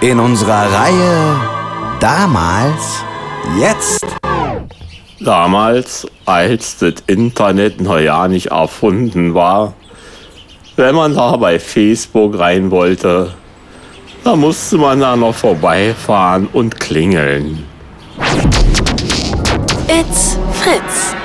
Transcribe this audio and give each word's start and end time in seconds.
in 0.00 0.20
unserer 0.20 0.72
Reihe 0.72 1.58
Damals, 2.00 3.04
Jetzt. 3.58 4.06
Damals, 5.18 6.06
als 6.26 6.78
das 6.78 6.94
Internet 7.08 7.80
noch 7.80 7.98
ja 7.98 8.28
nicht 8.28 8.46
erfunden 8.52 9.34
war, 9.34 9.72
wenn 10.76 10.94
man 10.94 11.16
da 11.16 11.36
bei 11.36 11.58
Facebook 11.58 12.38
rein 12.38 12.70
wollte, 12.70 13.34
da 14.22 14.36
musste 14.36 14.78
man 14.78 15.00
da 15.00 15.16
noch 15.16 15.34
vorbeifahren 15.34 16.46
und 16.52 16.78
klingeln. 16.78 17.64
It's 19.88 20.38
Fritz. 20.52 21.16